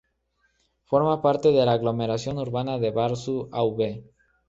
[0.93, 4.03] Forma parte de la aglomeración urbana de Bar-sur-Aube.